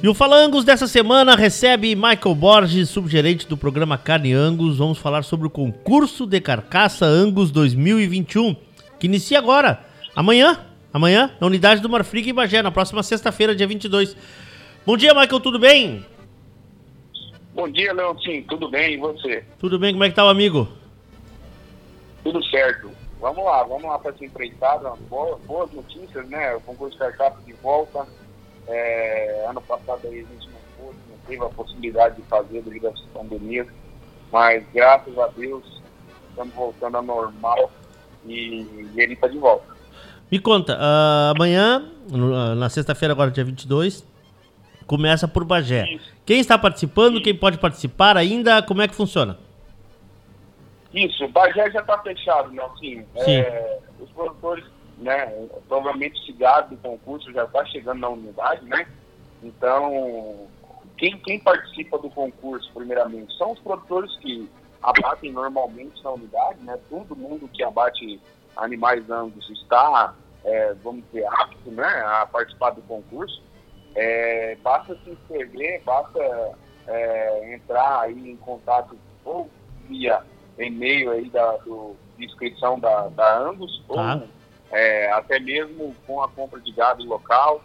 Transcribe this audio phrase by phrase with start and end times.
[0.00, 4.78] E o Fala Angus dessa semana recebe Michael Borges, subgerente do programa Carne Angus.
[4.78, 8.54] Vamos falar sobre o concurso de carcaça Angus 2021,
[8.98, 13.66] que inicia agora, amanhã, amanhã, na unidade do Marfrig em Bagé, na próxima sexta-feira, dia
[13.66, 14.16] 22.
[14.86, 16.06] Bom dia, Michael, tudo bem?
[17.52, 18.94] Bom dia, Leontinho, tudo bem?
[18.94, 19.44] E você?
[19.58, 20.68] Tudo bem, como é que tá o amigo?
[22.22, 22.88] Tudo certo.
[23.20, 24.92] Vamos lá, vamos lá para essa empreitada.
[25.10, 26.54] Boas, boas notícias, né?
[26.54, 28.06] O concurso de carcaça de volta
[28.68, 32.88] é, ano passado aí a gente não pôde, não teve a possibilidade de fazer devido
[32.88, 33.66] à pandemia,
[34.30, 35.64] mas graças a Deus
[36.28, 37.70] estamos voltando ao normal
[38.26, 39.76] e, e ele está de volta.
[40.30, 44.06] Me conta, uh, amanhã, uh, na sexta-feira, agora dia 22,
[44.86, 45.94] começa por Bagé.
[45.94, 46.12] Isso.
[46.26, 49.38] Quem está participando, quem pode participar ainda, como é que funciona?
[50.92, 53.04] Isso, Bagé já está fechado, Nelson.
[53.16, 54.64] É, os produtores
[54.98, 55.48] né?
[55.68, 58.86] Provavelmente esse gado do concurso já está chegando na unidade, né?
[59.42, 60.48] Então,
[60.96, 64.48] quem, quem participa do concurso, primeiramente, são os produtores que
[64.82, 66.78] abatem normalmente na unidade, né?
[66.88, 68.20] Todo mundo que abate
[68.56, 71.86] animais angus está, é, vamos dizer, apto, né?
[72.06, 73.42] A participar do concurso.
[73.94, 76.20] É, basta se inscrever, basta
[76.86, 79.48] é, entrar aí em contato ou
[79.88, 80.22] via
[80.66, 84.16] e-mail aí da do, de inscrição da, da Angus, tá.
[84.16, 84.28] ou
[84.70, 87.62] é, até mesmo com a compra de gado local.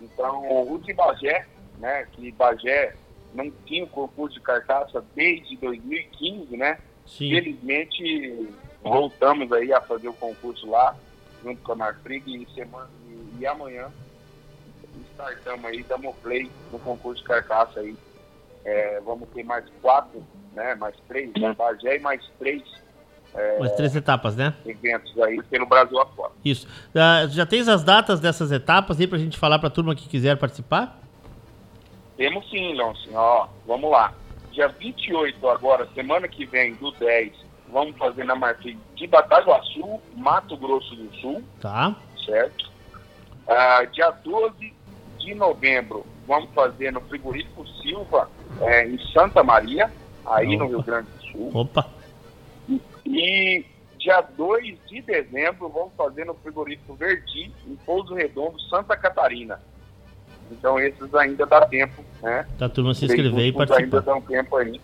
[0.00, 1.46] Então, o de Bagé,
[1.78, 2.94] né, que Bagé
[3.34, 6.78] não tinha o concurso de carcaça desde 2015, né?
[7.06, 7.30] Sim.
[7.30, 8.48] Felizmente,
[8.82, 10.96] voltamos aí a fazer o concurso lá,
[11.42, 13.90] junto com a Marfrig, e, semana, e, e amanhã
[15.16, 17.96] startamos aí, damos play no concurso de carcaça aí.
[18.66, 20.22] É, vamos ter mais quatro,
[20.52, 20.74] né?
[20.74, 21.54] Mais três, né?
[21.54, 22.62] Bagé e mais três
[23.36, 24.54] é, As três etapas, né?
[24.64, 26.32] Eventos aí pelo Brasil afora.
[26.42, 26.66] Isso.
[26.66, 30.38] Uh, já tens as datas dessas etapas aí pra gente falar pra turma que quiser
[30.38, 30.98] participar?
[32.16, 33.14] Temos sim, Leoncinho.
[33.14, 34.14] Ó, vamos lá.
[34.52, 37.32] Dia 28 agora, semana que vem, do 10,
[37.70, 41.44] vamos fazer na Marfim de Bataguaçu, Mato Grosso do Sul.
[41.60, 41.94] Tá.
[42.24, 42.70] Certo.
[43.46, 44.74] Uh, dia 12
[45.18, 48.30] de novembro, vamos fazer no Frigorífico Silva,
[48.60, 49.90] é, em Santa Maria,
[50.24, 50.64] aí Opa.
[50.64, 51.50] no Rio Grande do Sul.
[51.54, 51.86] Opa.
[53.04, 53.64] E
[53.98, 59.60] dia 2 de dezembro vamos fazer no frigorífico Verdi, em Pouso Redondo, Santa Catarina.
[60.50, 62.46] Então esses ainda dá tempo, né?
[62.58, 63.84] Tá turma se inscrever e participar.
[63.84, 64.80] Ainda dá um tempo aí.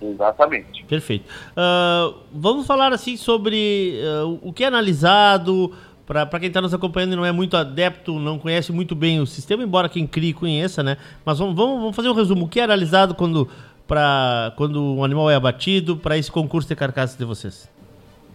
[0.00, 0.84] Exatamente.
[0.84, 1.24] Perfeito.
[1.52, 5.74] Uh, vamos falar assim sobre uh, o que é analisado,
[6.06, 9.26] para quem está nos acompanhando e não é muito adepto, não conhece muito bem o
[9.26, 10.98] sistema, embora quem crie conheça, né?
[11.24, 12.44] Mas vamos, vamos, vamos fazer um resumo.
[12.44, 13.48] O que é analisado quando
[13.86, 17.70] para quando um animal é abatido para esse concurso de carcaças de vocês?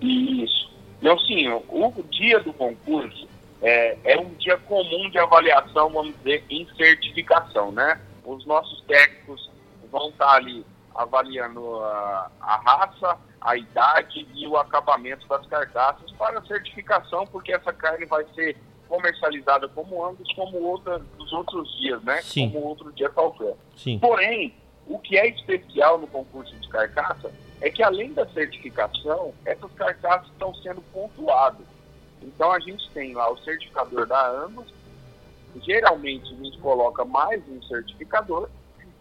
[0.00, 0.70] Isso.
[1.00, 3.26] Nelsinho, o dia do concurso
[3.62, 8.00] é, é um dia comum de avaliação, vamos dizer, em certificação, né?
[8.24, 9.50] Os nossos técnicos
[9.90, 16.42] vão estar ali avaliando a, a raça, a idade e o acabamento das carcaças para
[16.42, 18.56] certificação, porque essa carne vai ser
[18.88, 22.20] comercializada como ambos, como outra, dos outros dias, né?
[22.22, 22.50] Sim.
[22.50, 23.54] Como outro dia qualquer.
[23.76, 23.98] Sim.
[23.98, 24.54] Porém,
[24.86, 27.30] o que é especial no concurso de carcaça
[27.60, 31.66] é que, além da certificação, essas carcaças estão sendo pontuadas.
[32.20, 34.66] Então, a gente tem lá o certificador da ANDOS,
[35.62, 38.48] geralmente a gente coloca mais um certificador,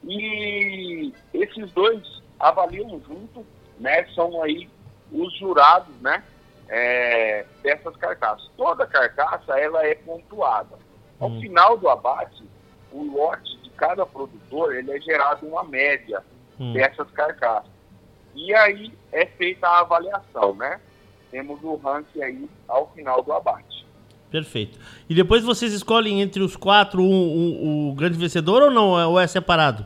[0.04, 3.46] e esses dois avaliam junto,
[3.80, 4.70] né, são aí
[5.12, 6.24] os jurados, né,
[6.68, 8.50] é, dessas carcaças.
[8.56, 10.78] Toda carcaça, ela é pontuada.
[11.20, 11.42] Ao hum.
[11.42, 12.44] final do abate,
[12.92, 16.24] o lote cada produtor ele é gerado uma média
[16.60, 16.74] hum.
[16.74, 17.72] dessas carcaças.
[18.36, 20.80] E aí é feita a avaliação, né?
[21.32, 23.69] Temos o ranking aí ao final do abate.
[24.32, 24.80] Perfeito.
[25.10, 28.90] E depois vocês escolhem entre os quatro um, um, o grande vencedor ou não?
[29.12, 29.86] Ou é separado?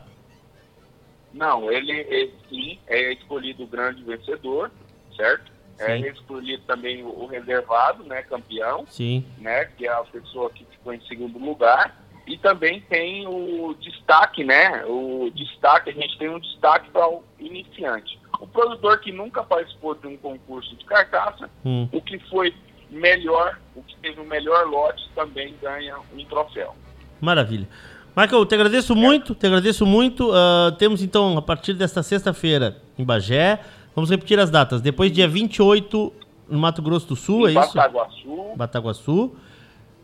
[1.32, 4.70] Não, ele, ele sim é escolhido o grande vencedor,
[5.16, 5.50] certo?
[5.78, 6.04] É sim.
[6.04, 9.24] É escolhido também o, o reservado, né, campeão, sim.
[9.38, 12.04] né, que é a pessoa que ficou em segundo lugar.
[12.26, 14.82] E também tem o destaque, né?
[14.86, 18.18] O destaque, a gente tem um destaque para o iniciante.
[18.40, 21.86] O produtor que nunca participou de um concurso de carcaça, hum.
[21.92, 22.54] o que foi
[22.94, 26.74] melhor, o que teve o melhor lote também ganha um troféu.
[27.20, 27.68] Maravilha.
[28.16, 28.96] Michael, te agradeço é.
[28.96, 30.30] muito, te agradeço muito.
[30.30, 33.60] Uh, temos então, a partir desta sexta-feira, em Bagé,
[33.94, 34.80] vamos repetir as datas.
[34.80, 36.12] Depois, dia 28,
[36.48, 38.18] no Mato Grosso do Sul, em é Bataguaçu.
[38.18, 38.56] isso?
[38.56, 39.36] Bataguaçu.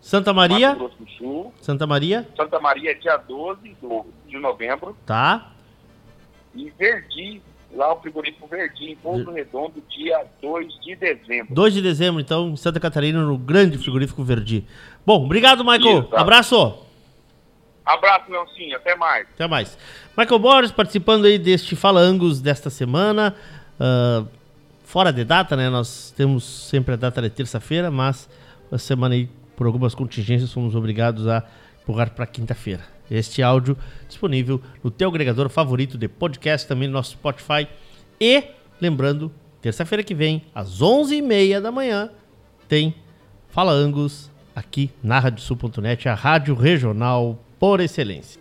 [0.00, 0.70] Santa Maria.
[0.70, 1.54] Mato Grosso do Sul.
[1.60, 2.28] Santa Maria.
[2.36, 4.96] Santa Maria, dia 12 do, de novembro.
[5.06, 5.52] Tá.
[6.54, 7.40] E Verdi,
[7.74, 11.54] lá o frigorífico Verdi, em Pouso Redondo, dia 2 de dezembro.
[11.54, 14.66] 2 de dezembro, então, em Santa Catarina, no grande frigorífico Verdi.
[15.04, 16.00] Bom, obrigado, Michael.
[16.00, 16.20] Isso, tá.
[16.20, 16.86] Abraço.
[17.84, 18.76] Abraço, Nelsinho.
[18.76, 19.26] Até mais.
[19.34, 19.78] Até mais.
[20.16, 23.34] Michael Borges participando aí deste Falangos desta semana.
[23.80, 24.28] Uh,
[24.84, 25.68] fora de data, né?
[25.70, 28.28] Nós temos sempre a data de terça-feira, mas
[28.70, 31.44] a semana aí, por algumas contingências, fomos obrigados a
[31.82, 32.84] empurrar para quinta-feira.
[33.10, 33.76] Este áudio
[34.06, 37.66] disponível no teu agregador favorito de podcast, também no nosso Spotify.
[38.20, 38.44] E,
[38.80, 42.10] lembrando, terça-feira que vem, às 11h30 da manhã,
[42.68, 42.94] tem
[43.48, 48.40] Fala Angus aqui na radiosul.net, a rádio regional por excelência.